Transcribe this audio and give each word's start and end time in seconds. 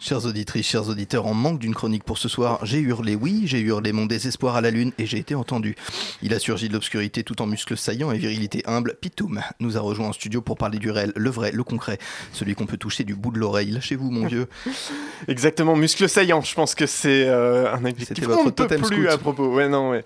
Chers 0.00 0.26
auditrices, 0.26 0.66
chers 0.68 0.88
auditeurs, 0.88 1.26
en 1.26 1.34
manque 1.34 1.58
d'une 1.58 1.74
chronique 1.74 2.04
pour 2.04 2.18
ce 2.18 2.28
soir, 2.28 2.60
j'ai 2.64 2.78
hurlé 2.78 3.16
oui, 3.16 3.42
j'ai 3.46 3.58
hurlé 3.58 3.92
mon 3.92 4.06
désespoir 4.06 4.54
à 4.54 4.60
la 4.60 4.70
lune 4.70 4.92
et 4.96 5.06
j'ai 5.06 5.18
été 5.18 5.34
entendu. 5.34 5.74
Il 6.22 6.32
a 6.32 6.38
surgi 6.38 6.68
de 6.68 6.72
l'obscurité 6.74 7.24
tout 7.24 7.42
en 7.42 7.46
muscles 7.46 7.76
saillants 7.76 8.12
et 8.12 8.18
virilité 8.18 8.62
humble. 8.66 8.94
Pitoum 9.00 9.40
nous 9.58 9.76
a 9.76 9.80
rejoint 9.80 10.08
en 10.08 10.12
studio 10.12 10.40
pour 10.40 10.56
parler 10.56 10.78
du 10.78 10.92
réel, 10.92 11.12
le 11.16 11.30
vrai, 11.30 11.50
le 11.50 11.64
concret, 11.64 11.98
celui 12.32 12.54
qu'on 12.54 12.66
peut 12.66 12.76
toucher 12.76 13.02
du 13.02 13.16
bout 13.16 13.32
de 13.32 13.40
l'oreille. 13.40 13.72
Lâchez-vous, 13.72 14.08
mon 14.10 14.28
vieux. 14.28 14.46
Exactement, 15.28 15.74
muscles 15.74 16.08
saillants. 16.08 16.42
Je 16.42 16.54
pense 16.54 16.76
que 16.76 16.86
c'est 16.86 17.24
euh, 17.26 17.74
un 17.74 17.84
adjectif 17.84 18.08
C'était 18.08 18.22
votre 18.22 18.42
on 18.42 18.44
ne 18.44 18.50
peut 18.50 18.68
plus 18.68 18.84
scout. 18.84 19.08
à 19.08 19.18
propos. 19.18 19.52
Ouais, 19.52 19.68
non, 19.68 19.90
ouais. 19.90 20.04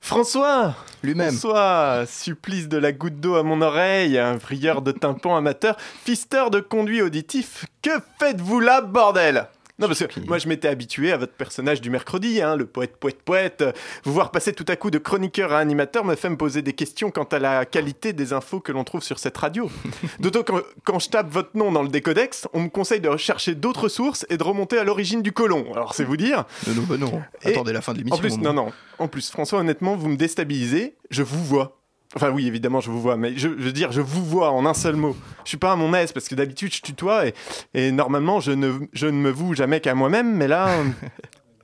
François 0.00 0.74
Lui-même. 1.02 1.30
François, 1.30 2.04
supplice 2.06 2.68
de 2.68 2.78
la 2.78 2.92
goutte 2.92 3.20
d'eau 3.20 3.36
à 3.36 3.42
mon 3.42 3.60
oreille, 3.60 4.18
un 4.18 4.38
prieur 4.38 4.82
de 4.82 4.92
tympan 4.92 5.36
amateur, 5.36 5.76
fisteur 6.04 6.50
de 6.50 6.60
conduit 6.60 7.02
auditif, 7.02 7.66
que 7.82 7.90
faites-vous 8.18 8.60
là, 8.60 8.80
bordel? 8.80 9.48
Non, 9.78 9.88
parce 9.88 9.98
que 10.00 10.04
Puis- 10.06 10.22
moi 10.26 10.38
je 10.38 10.48
m'étais 10.48 10.68
habitué 10.68 11.12
à 11.12 11.16
votre 11.18 11.34
personnage 11.34 11.80
du 11.80 11.90
mercredi, 11.90 12.40
hein, 12.40 12.56
le 12.56 12.66
poète, 12.66 12.96
poète, 12.96 13.22
poète. 13.22 13.64
Vous 14.04 14.12
voir 14.12 14.30
passer 14.30 14.52
tout 14.52 14.64
à 14.68 14.76
coup 14.76 14.90
de 14.90 14.98
chroniqueur 14.98 15.52
à 15.52 15.58
animateur 15.58 16.04
me 16.04 16.14
fait 16.14 16.30
me 16.30 16.36
poser 16.36 16.62
des 16.62 16.72
questions 16.72 17.10
quant 17.10 17.24
à 17.24 17.38
la 17.38 17.66
qualité 17.66 18.12
des 18.12 18.32
infos 18.32 18.60
que 18.60 18.72
l'on 18.72 18.84
trouve 18.84 19.02
sur 19.02 19.18
cette 19.18 19.36
radio. 19.36 19.70
D'autant 20.20 20.42
que 20.42 20.52
quand 20.84 20.98
je 20.98 21.10
tape 21.10 21.30
votre 21.30 21.56
nom 21.56 21.72
dans 21.72 21.82
le 21.82 21.88
décodex, 21.88 22.48
on 22.52 22.60
me 22.60 22.68
conseille 22.68 23.00
de 23.00 23.08
rechercher 23.08 23.54
d'autres 23.54 23.88
sources 23.88 24.24
et 24.30 24.36
de 24.36 24.42
remonter 24.42 24.78
à 24.78 24.84
l'origine 24.84 25.22
du 25.22 25.32
colon. 25.32 25.66
Alors 25.74 25.94
c'est 25.94 26.04
vous 26.04 26.16
dire. 26.16 26.44
Nous 26.66 26.82
venons. 26.82 27.22
Et 27.42 27.48
Attendez 27.50 27.72
la 27.72 27.82
fin 27.82 27.92
de 27.92 27.98
l'émission. 27.98 28.16
En 28.16 28.20
plus, 28.20 28.38
non, 28.38 28.52
non. 28.52 28.72
En 28.98 29.08
plus, 29.08 29.30
François, 29.30 29.58
honnêtement, 29.60 29.96
vous 29.96 30.08
me 30.08 30.16
déstabilisez. 30.16 30.94
Je 31.10 31.22
vous 31.22 31.44
vois. 31.44 31.75
Enfin, 32.16 32.30
oui, 32.30 32.46
évidemment, 32.46 32.80
je 32.80 32.90
vous 32.90 33.00
vois, 33.00 33.18
mais 33.18 33.34
je, 33.36 33.40
je 33.40 33.64
veux 33.64 33.72
dire, 33.72 33.92
je 33.92 34.00
vous 34.00 34.24
vois 34.24 34.50
en 34.50 34.64
un 34.64 34.72
seul 34.72 34.96
mot. 34.96 35.14
Je 35.44 35.50
suis 35.50 35.58
pas 35.58 35.72
à 35.72 35.76
mon 35.76 35.92
aise 35.92 36.12
parce 36.12 36.28
que 36.28 36.34
d'habitude, 36.34 36.72
je 36.74 36.80
tutoie 36.80 37.26
et, 37.26 37.34
et 37.74 37.92
normalement, 37.92 38.40
je 38.40 38.52
ne, 38.52 38.72
je 38.94 39.06
ne 39.06 39.18
me 39.18 39.30
voue 39.30 39.54
jamais 39.54 39.80
qu'à 39.80 39.94
moi-même, 39.94 40.34
mais 40.34 40.48
là. 40.48 40.68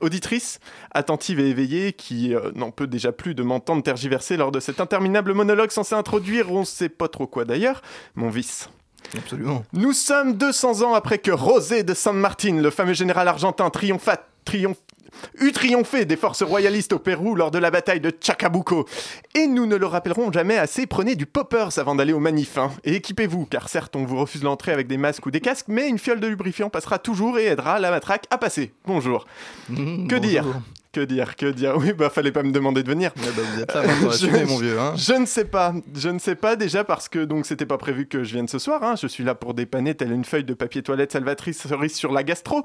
Auditrice, 0.01 0.59
attentive 0.91 1.39
et 1.39 1.49
éveillée, 1.49 1.93
qui 1.93 2.35
euh, 2.35 2.51
n'en 2.55 2.71
peut 2.71 2.87
déjà 2.87 3.13
plus 3.13 3.35
de 3.35 3.41
m'entendre 3.41 3.81
tergiverser 3.81 4.35
lors 4.35 4.51
de 4.51 4.59
cet 4.59 4.81
interminable 4.81 5.33
monologue 5.33 5.71
censé 5.71 5.95
introduire, 5.95 6.51
on 6.51 6.65
sait 6.65 6.89
pas 6.89 7.07
trop 7.07 7.25
quoi 7.25 7.45
d'ailleurs, 7.45 7.81
mon 8.15 8.29
vice. 8.29 8.69
Absolument. 9.17 9.63
Nous 9.71 9.93
sommes 9.93 10.33
200 10.33 10.81
ans 10.81 10.93
après 10.93 11.19
que 11.19 11.35
José 11.37 11.83
de 11.83 11.93
San 11.93 12.17
Martin, 12.17 12.59
le 12.61 12.69
fameux 12.69 12.93
général 12.93 13.29
argentin 13.29 13.69
triompha, 13.69 14.27
triomphe, 14.43 14.77
eut 15.39 15.51
triomphé 15.51 16.05
des 16.05 16.15
forces 16.15 16.43
royalistes 16.43 16.93
au 16.93 16.99
Pérou 16.99 17.35
lors 17.35 17.51
de 17.51 17.57
la 17.59 17.69
bataille 17.71 17.99
de 18.01 18.11
Chacabuco. 18.19 18.85
Et 19.35 19.47
nous 19.47 19.65
ne 19.65 19.75
le 19.75 19.85
rappellerons 19.85 20.31
jamais 20.31 20.57
assez, 20.57 20.87
prenez 20.87 21.15
du 21.15 21.25
poppers 21.25 21.77
avant 21.77 21.95
d'aller 21.95 22.13
au 22.13 22.19
manif. 22.19 22.57
hein. 22.57 22.71
Et 22.83 22.95
équipez-vous, 22.95 23.45
car 23.45 23.69
certes 23.69 23.95
on 23.95 24.05
vous 24.05 24.17
refuse 24.17 24.43
l'entrée 24.43 24.71
avec 24.71 24.87
des 24.87 24.97
masques 24.97 25.25
ou 25.25 25.31
des 25.31 25.41
casques, 25.41 25.67
mais 25.69 25.87
une 25.87 25.99
fiole 25.99 26.19
de 26.19 26.27
lubrifiant 26.27 26.69
passera 26.69 26.97
toujours 26.99 27.37
et 27.39 27.45
aidera 27.45 27.79
la 27.79 27.91
matraque 27.91 28.25
à 28.31 28.37
passer. 28.37 28.73
Bonjour. 28.85 29.25
Mmh, 29.69 30.07
Que 30.07 30.15
dire? 30.15 30.45
Que 30.93 31.01
dire, 31.01 31.35
que 31.35 31.47
dire 31.47 31.75
Oui, 31.75 31.91
bah 31.91 32.11
fallait 32.11 32.31
pas 32.31 32.43
me 32.43 32.51
demander 32.51 32.83
de 32.83 32.87
venir. 32.87 33.11
Bah, 33.15 33.23
vous 33.35 33.61
êtes 33.61 33.73
là 33.73 33.81
assumer, 34.09 34.45
mon 34.45 34.57
vieux. 34.59 34.79
Hein. 34.79 34.93
Je 34.95 35.13
ne 35.13 35.25
sais 35.25 35.45
pas, 35.45 35.73
je 35.95 36.07
ne 36.09 36.19
sais 36.19 36.35
pas 36.35 36.55
déjà 36.55 36.83
parce 36.83 37.09
que 37.09 37.25
donc 37.25 37.47
c'était 37.47 37.65
pas 37.65 37.79
prévu 37.79 38.05
que 38.05 38.23
je 38.23 38.33
vienne 38.33 38.47
ce 38.47 38.59
soir. 38.59 38.83
hein. 38.83 38.93
Je 39.01 39.07
suis 39.07 39.23
là 39.23 39.33
pour 39.33 39.55
dépanner 39.55 39.95
telle 39.95 40.11
une 40.11 40.23
feuille 40.23 40.43
de 40.43 40.53
papier 40.53 40.83
toilette 40.83 41.11
salvatrice 41.11 41.63
cerise 41.67 41.95
sur 41.95 42.11
la 42.11 42.21
gastro. 42.21 42.63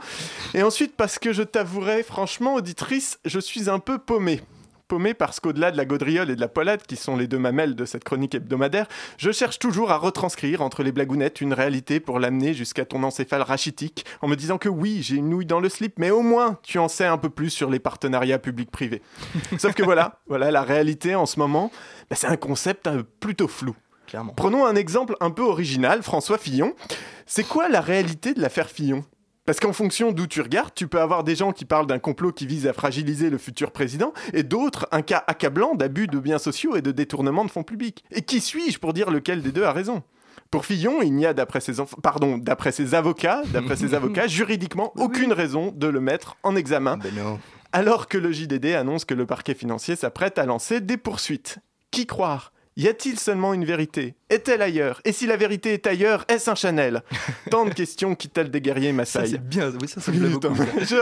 Et 0.52 0.62
ensuite 0.62 0.94
parce 0.94 1.18
que 1.18 1.32
je 1.32 1.42
t'avouerai 1.42 2.02
franchement, 2.02 2.54
auditrice, 2.56 3.18
je 3.24 3.40
suis 3.40 3.70
un 3.70 3.78
peu 3.78 3.96
paumé. 3.96 4.42
Paumé 4.88 5.12
parce 5.12 5.38
qu'au-delà 5.38 5.70
de 5.70 5.76
la 5.76 5.84
gaudriole 5.84 6.30
et 6.30 6.36
de 6.36 6.40
la 6.40 6.48
poilade, 6.48 6.82
qui 6.82 6.96
sont 6.96 7.16
les 7.16 7.26
deux 7.26 7.38
mamelles 7.38 7.74
de 7.74 7.84
cette 7.84 8.04
chronique 8.04 8.34
hebdomadaire, 8.34 8.86
je 9.18 9.30
cherche 9.30 9.58
toujours 9.58 9.90
à 9.90 9.98
retranscrire 9.98 10.62
entre 10.62 10.82
les 10.82 10.92
blagounettes 10.92 11.40
une 11.42 11.52
réalité 11.52 12.00
pour 12.00 12.18
l'amener 12.18 12.54
jusqu'à 12.54 12.86
ton 12.86 13.02
encéphale 13.02 13.42
rachitique, 13.42 14.06
en 14.22 14.28
me 14.28 14.34
disant 14.34 14.56
que 14.56 14.70
oui, 14.70 15.02
j'ai 15.02 15.16
une 15.16 15.28
nouille 15.28 15.46
dans 15.46 15.60
le 15.60 15.68
slip, 15.68 15.98
mais 15.98 16.10
au 16.10 16.22
moins 16.22 16.58
tu 16.62 16.78
en 16.78 16.88
sais 16.88 17.04
un 17.04 17.18
peu 17.18 17.28
plus 17.28 17.50
sur 17.50 17.68
les 17.68 17.78
partenariats 17.78 18.38
public-privé. 18.38 19.02
Sauf 19.58 19.74
que 19.74 19.82
voilà, 19.82 20.20
voilà 20.26 20.50
la 20.50 20.62
réalité 20.62 21.14
en 21.14 21.26
ce 21.26 21.38
moment, 21.38 21.70
bah, 22.08 22.16
c'est 22.16 22.26
un 22.26 22.36
concept 22.36 22.86
euh, 22.86 23.02
plutôt 23.20 23.48
flou. 23.48 23.76
Clairement. 24.06 24.32
Prenons 24.34 24.64
un 24.64 24.74
exemple 24.74 25.16
un 25.20 25.30
peu 25.30 25.42
original, 25.42 26.02
François 26.02 26.38
Fillon. 26.38 26.74
C'est 27.26 27.46
quoi 27.46 27.68
la 27.68 27.82
réalité 27.82 28.32
de 28.32 28.40
l'affaire 28.40 28.70
Fillon? 28.70 29.04
Parce 29.48 29.60
qu'en 29.60 29.72
fonction 29.72 30.12
d'où 30.12 30.26
tu 30.26 30.42
regardes, 30.42 30.74
tu 30.74 30.88
peux 30.88 31.00
avoir 31.00 31.24
des 31.24 31.34
gens 31.34 31.52
qui 31.52 31.64
parlent 31.64 31.86
d'un 31.86 31.98
complot 31.98 32.32
qui 32.32 32.46
vise 32.46 32.66
à 32.66 32.74
fragiliser 32.74 33.30
le 33.30 33.38
futur 33.38 33.70
président, 33.70 34.12
et 34.34 34.42
d'autres 34.42 34.86
un 34.92 35.00
cas 35.00 35.24
accablant 35.26 35.74
d'abus 35.74 36.06
de 36.06 36.18
biens 36.18 36.36
sociaux 36.36 36.76
et 36.76 36.82
de 36.82 36.92
détournement 36.92 37.46
de 37.46 37.50
fonds 37.50 37.62
publics. 37.62 38.04
Et 38.10 38.20
qui 38.20 38.42
suis-je 38.42 38.78
pour 38.78 38.92
dire 38.92 39.10
lequel 39.10 39.40
des 39.40 39.50
deux 39.50 39.64
a 39.64 39.72
raison? 39.72 40.02
Pour 40.50 40.66
Fillon, 40.66 41.00
il 41.00 41.14
n'y 41.14 41.24
a, 41.24 41.32
d'après 41.32 41.60
ses, 41.60 41.80
enf- 41.80 41.98
pardon, 42.02 42.36
d'après 42.36 42.72
ses 42.72 42.94
avocats, 42.94 43.40
d'après 43.46 43.76
ses 43.76 43.94
avocats, 43.94 44.26
juridiquement, 44.26 44.92
aucune 44.96 45.32
raison 45.32 45.72
de 45.74 45.86
le 45.86 46.00
mettre 46.00 46.36
en 46.42 46.54
examen, 46.54 46.98
Ben 46.98 47.14
non. 47.14 47.38
alors 47.72 48.06
que 48.06 48.18
le 48.18 48.30
JDD 48.32 48.66
annonce 48.74 49.06
que 49.06 49.14
le 49.14 49.24
parquet 49.24 49.54
financier 49.54 49.96
s'apprête 49.96 50.38
à 50.38 50.44
lancer 50.44 50.82
des 50.82 50.98
poursuites. 50.98 51.58
Qui 51.90 52.04
croire? 52.06 52.52
Y 52.78 52.86
a-t-il 52.86 53.18
seulement 53.18 53.52
une 53.54 53.64
vérité? 53.64 54.14
Est-elle 54.30 54.62
ailleurs? 54.62 55.00
Et 55.04 55.10
si 55.10 55.26
la 55.26 55.36
vérité 55.36 55.72
est 55.74 55.86
ailleurs, 55.88 56.24
est-ce 56.28 56.48
un 56.48 56.54
Chanel? 56.54 57.02
Tant 57.50 57.64
de 57.64 57.74
questions 57.74 58.14
qui 58.14 58.28
tellent 58.28 58.52
des 58.52 58.60
guerriers 58.60 58.92
Maasai. 58.92 59.26
c'est 59.26 59.42
bien. 59.48 59.72
Oui, 59.82 59.88
ça, 59.88 60.00
ça 60.00 60.12
me 60.12 60.18
plaît 60.20 60.28
beaucoup. 60.28 60.54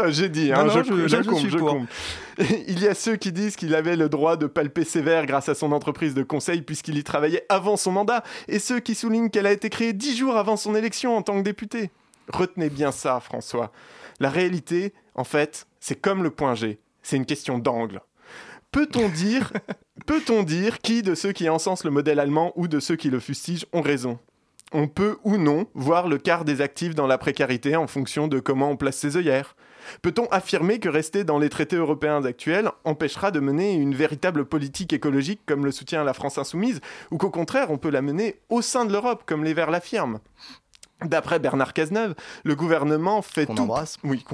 J'ai 0.09 0.31
dit, 0.31 0.53
hein, 0.55 0.65
Non, 0.65 0.75
non, 0.75 0.83
je, 0.83 1.07
je- 1.07 1.09
je 1.09 1.29
comble, 1.29 1.51
je 1.51 1.59
comble. 1.59 1.87
Il 2.67 2.81
y 2.83 2.89
a 2.89 2.95
ceux 2.95 3.17
qui 3.17 3.31
disent 3.31 3.57
qu'il 3.57 3.75
avait 3.75 3.95
le 3.97 4.09
droit 4.09 4.37
de 4.39 4.47
palper 4.47 4.85
sévère 4.85 5.27
grâce 5.27 5.51
à 5.51 5.55
son 5.55 5.71
entreprise 5.73 6.15
de 6.15 6.23
conseil 6.23 6.63
puisqu'il 6.63 6.97
y 6.97 7.05
travaillait 7.05 7.45
avant 7.51 7.77
son 7.77 7.93
mandat, 7.93 8.25
et 8.49 8.59
ceux 8.59 8.81
qui 8.81 8.95
soulignent 8.95 9.29
qu'elle 9.29 9.47
a 9.47 9.53
été 9.53 9.69
créée 9.69 9.93
dix 9.93 10.17
jours 10.17 10.37
avant 10.37 10.57
son 10.57 10.75
élection 10.75 11.15
en 11.15 11.21
tant 11.21 11.37
que 11.37 11.43
député. 11.45 11.91
Retenez 12.33 12.71
bien 12.71 12.91
ça, 12.91 13.21
François. 13.21 13.71
La 14.19 14.31
réalité, 14.31 14.95
en 15.15 15.25
fait, 15.25 15.67
c'est 15.79 16.01
comme 16.01 16.23
le 16.23 16.31
point 16.31 16.55
G. 16.55 16.79
C'est 17.03 17.17
une 17.17 17.27
question 17.27 17.59
d'angle. 17.59 18.01
Peut-on 18.72 19.09
dire, 20.43 20.78
qui 20.82 21.03
de 21.03 21.15
ceux 21.15 21.32
qui 21.32 21.49
encensent 21.49 21.84
le 21.84 21.91
modèle 21.91 22.21
allemand 22.21 22.53
ou 22.56 22.69
de 22.69 22.81
ceux 22.81 22.97
qui 22.97 23.10
le 23.10 23.21
fustigent 23.21 23.66
ont 23.72 23.81
raison? 23.81 24.19
On 24.72 24.88
peut 24.88 25.19
ou 25.22 25.37
non 25.37 25.66
voir 25.75 26.09
le 26.09 26.19
quart 26.19 26.44
des 26.44 26.60
actifs 26.60 26.94
dans 26.94 27.06
la 27.06 27.19
précarité 27.19 27.77
en 27.77 27.87
fonction 27.87 28.27
de 28.28 28.41
comment 28.41 28.71
on 28.71 28.77
place 28.77 28.97
ses 28.97 29.16
œillères. 29.16 29.54
Peut-on 30.03 30.27
affirmer 30.27 30.81
que 30.81 30.88
rester 30.88 31.22
dans 31.22 31.38
les 31.38 31.49
traités 31.49 31.77
européens 31.77 32.25
actuels 32.25 32.71
empêchera 32.84 33.31
de 33.31 33.38
mener 33.38 33.75
une 33.75 33.94
véritable 33.94 34.44
politique 34.44 34.93
écologique 34.93 35.41
comme 35.47 35.65
le 35.65 35.71
soutient 35.71 36.03
la 36.03 36.15
France 36.15 36.38
insoumise, 36.38 36.81
ou 37.12 37.19
qu'au 37.19 37.31
contraire 37.31 37.71
on 37.71 37.78
peut 37.78 37.91
la 37.91 38.03
mener 38.03 38.41
au 38.48 38.62
sein 38.62 38.84
de 38.84 38.93
l'Europe 38.93 39.22
comme 39.25 39.44
les 39.44 39.54
Verts 39.54 39.71
l'affirment? 39.71 40.19
D'après 41.05 41.39
Bernard 41.39 41.75
Cazeneuve, 41.75 42.15
le 42.43 42.55
gouvernement 42.55 43.21
fait 43.21 43.45
tout 43.45 43.61
embrasse. 43.61 43.99
oui, 44.03 44.25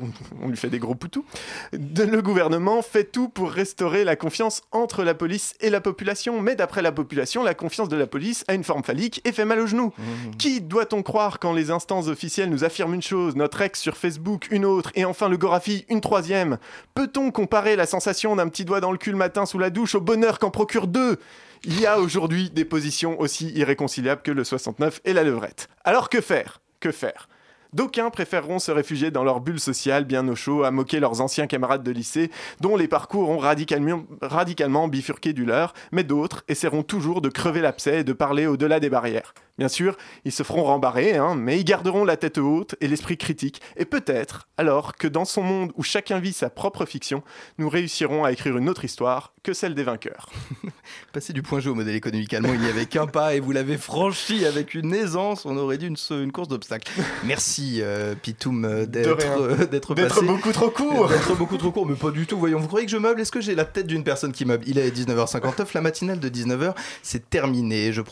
on 0.41 0.49
lui 0.49 0.57
fait 0.57 0.71
des 0.71 0.79
gros 0.79 0.95
poutous. 0.95 1.25
De- 1.73 2.05
le 2.05 2.23
gouvernement 2.23 2.83
fait 2.83 3.03
tout 3.05 3.29
pour 3.29 3.51
restaurer 3.51 4.05
la 4.05 4.15
confiance 4.15 4.63
entre 4.71 5.03
la 5.03 5.15
police 5.15 5.55
et 5.61 5.71
la 5.71 5.81
population, 5.81 6.41
mais 6.41 6.55
d'après 6.55 6.81
la 6.81 6.93
population, 6.93 7.43
la 7.43 7.55
confiance 7.55 7.89
de 7.89 7.97
la 7.97 8.07
police 8.07 8.45
a 8.47 8.55
une 8.55 8.63
forme 8.63 8.85
phallique 8.85 9.21
et 9.25 9.33
fait 9.33 9.45
mal 9.45 9.59
aux 9.59 9.67
genoux. 9.67 9.93
Mmh. 9.99 10.37
Qui 10.39 10.61
doit-on 10.61 11.03
croire 11.03 11.41
quand 11.41 11.53
les 11.53 11.73
instances 11.73 12.07
officielles 12.07 12.49
nous 12.51 12.63
affirment 12.63 12.95
une 12.95 13.03
chose, 13.03 13.35
notre 13.35 13.61
ex 13.61 13.81
sur 13.81 13.97
Facebook 13.97 14.47
une 14.53 14.65
autre, 14.65 14.93
et 14.95 15.05
enfin 15.05 15.29
le 15.29 15.37
Gorafi 15.37 15.85
une 15.89 16.01
troisième? 16.01 16.59
Peut-on 16.95 17.33
comparer 17.33 17.75
la 17.75 17.87
sensation 17.87 18.37
d'un 18.37 18.49
petit 18.49 18.65
doigt 18.65 18.81
dans 18.81 18.93
le 18.93 18.99
cul 18.99 19.11
le 19.11 19.17
matin 19.17 19.47
sous 19.47 19.59
la 19.59 19.71
douche 19.71 19.97
au 19.97 20.01
bonheur 20.01 20.39
qu'en 20.39 20.51
procure 20.51 20.87
deux? 20.87 21.19
Il 21.65 21.81
y 21.81 21.87
a 21.87 22.01
aujourd'hui 22.01 22.51
des 22.51 22.65
positions 22.65 23.21
aussi 23.21 23.53
irréconciliables 23.55 24.23
que 24.23 24.33
le 24.33 24.43
69 24.43 25.01
et 25.05 25.13
la 25.13 25.23
levrette. 25.23 25.69
Alors 25.85 26.09
que 26.09 26.21
faire? 26.21 26.61
Que 26.81 26.91
faire? 26.91 27.29
D'aucuns 27.73 28.11
préféreront 28.11 28.59
se 28.59 28.71
réfugier 28.71 29.11
dans 29.11 29.25
leur 29.25 29.41
bulle 29.41 29.61
sociale 29.61 30.05
bien 30.05 30.29
au 30.29 30.35
chaud, 30.35 30.65
à 30.65 30.71
moquer 30.71 31.01
leurs 31.01 31.23
anciens 31.23 31.47
camarades 31.47 31.83
de 31.83 31.91
lycée, 31.91 32.31
dont 32.61 32.77
les 32.77 32.89
parcours 32.89 33.31
ont 33.31 33.39
radicalement, 33.39 34.89
bifurqué 34.89 35.33
du 35.33 35.47
leur, 35.47 35.73
mais 35.91 36.05
d'autres 36.05 36.45
essaieront 36.49 36.83
toujours 36.83 37.23
de 37.23 37.31
crever 37.31 37.63
l'abcès 37.63 38.01
et 38.01 38.05
de 38.05 38.13
parler 38.13 38.47
au-delà 38.47 38.79
des 38.79 38.91
barrières. 38.91 39.33
Bien 39.57 39.69
sûr, 39.69 39.97
ils 40.27 40.33
se 40.33 40.43
feront 40.43 40.65
rembarrer, 40.65 41.17
hein, 41.17 41.35
mais 41.35 41.59
ils 41.59 41.65
garderont 41.65 42.05
la 42.05 42.19
tête 42.19 42.37
haute 42.37 42.75
et 42.83 42.89
l'esprit 42.89 43.17
critique, 43.17 43.63
et 43.77 43.87
peut-être, 43.87 44.49
alors 44.59 44.95
que 44.95 45.09
dans 45.09 45.25
son 45.25 45.43
monde 45.43 45.73
où 45.75 45.83
chacun 45.83 46.19
vit 46.19 46.35
sa 46.35 46.51
propre 46.51 46.85
fiction, 46.85 47.23
nous 47.57 47.71
réussirons 47.71 48.25
à 48.25 48.33
écrire 48.33 48.59
une 48.59 48.69
autre 48.69 48.85
histoire 48.85 49.33
que 49.43 49.53
celle 49.53 49.75
des 49.75 49.83
vainqueurs. 49.83 50.29
Passer 51.13 51.33
du 51.33 51.43
point 51.43 51.59
G 51.59 51.69
au 51.69 51.75
modèle 51.75 51.97
économique 51.97 52.33
allemand, 52.33 52.53
il 52.55 52.61
n'y 52.61 52.69
avait 52.69 52.87
qu'un 52.87 53.07
pas 53.09 53.35
et 53.35 53.41
vous 53.41 53.51
l'avez 53.51 53.77
franchi 53.77 54.47
avec 54.47 54.75
une 54.75 54.95
aisance. 54.95 55.45
On 55.45 55.57
aurait 55.57 55.79
dû 55.79 55.89
une, 55.89 55.97
une 56.11 56.31
course 56.31 56.47
d'obstacles. 56.49 56.93
Merci, 57.25 57.81
euh, 57.81 58.15
Pitoum, 58.15 58.65
euh, 58.65 58.87
d'être 58.87 59.19
euh, 59.41 59.67
d'être 59.67 59.95
D'être 59.95 60.15
passé. 60.15 60.27
beaucoup 60.27 60.53
trop 60.53 60.71
court 60.71 61.09
D'être 61.09 61.35
beaucoup 61.37 61.57
trop 61.59 61.73
court, 61.73 61.87
mais 61.87 61.97
pas 61.97 62.13
du 62.13 62.27
tout. 62.27 62.39
Voyons, 62.39 62.61
vous 62.61 62.69
croyez 62.69 62.87
que 62.87 62.93
je 62.93 62.97
meuble? 62.99 63.21
Est-ce 63.21 63.33
que 63.33 63.41
j'ai 63.41 63.57
la 63.57 63.65
tête 63.65 63.89
d'une 63.89 64.05
personne 64.05 64.31
qui 64.33 64.45
meuble? 64.45 64.63
Il 64.69 64.79
est 64.79 64.91
19h59, 64.91 65.67
la 65.75 65.81
matinale 65.81 66.21
de 66.21 66.29
19h, 66.29 66.75
c'est 67.03 67.29
terminé. 67.29 67.93
Je 67.93 68.01